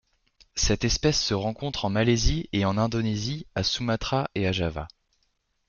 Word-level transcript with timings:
Cette 0.55 0.83
espèce 0.83 1.21
se 1.23 1.35
rencontre 1.35 1.85
en 1.85 1.91
Malaisie 1.91 2.49
et 2.53 2.65
en 2.65 2.75
Indonésie 2.79 3.45
à 3.53 3.61
Sumatra 3.61 4.31
et 4.33 4.47
à 4.47 4.51
Java. 4.51 4.87